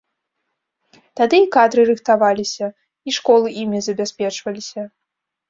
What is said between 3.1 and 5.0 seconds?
і школы імі забяспечваліся.